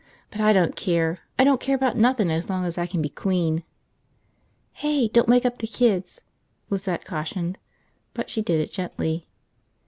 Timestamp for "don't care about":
1.43-1.95